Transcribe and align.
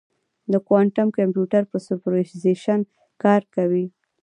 د 0.51 0.53
کوانټم 0.67 1.07
کمپیوټر 1.17 1.63
په 1.71 1.77
سوپرپوزیشن 1.85 2.79
کار 3.23 3.41
کوي. 3.55 3.85